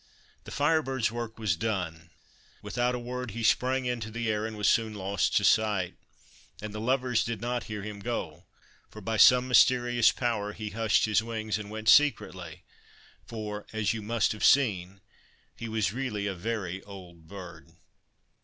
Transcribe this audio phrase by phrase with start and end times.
[0.45, 2.09] The Fire Bird's work was done.
[2.63, 5.93] Without a word he sprang into the air, and was soon lost to sight.
[6.59, 8.45] And the lovers did not hear him go,
[8.89, 12.63] for, by some mysterious power, he hushed his wings and went secretly,
[13.27, 15.01] for, as you must have seen,
[15.55, 17.69] he was really a very old bird.